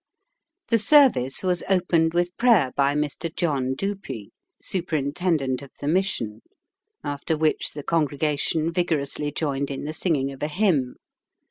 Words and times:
The 0.69 0.79
service 0.79 1.43
was 1.43 1.63
opened 1.69 2.15
with 2.15 2.35
prayer 2.35 2.71
by 2.75 2.95
Mr. 2.95 3.29
John 3.35 3.75
Dupee, 3.75 4.31
superintendent 4.59 5.61
of 5.61 5.69
the 5.79 5.87
Mission, 5.87 6.41
after 7.03 7.37
which 7.37 7.73
the 7.73 7.83
congregation 7.83 8.73
vigorously 8.73 9.31
joined 9.31 9.69
in 9.69 9.83
the 9.83 9.93
singing 9.93 10.31
of 10.31 10.41
a 10.41 10.47
hymn. 10.47 10.95